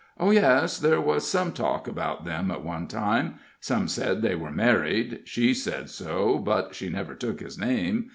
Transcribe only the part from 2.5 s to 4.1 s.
one time. Some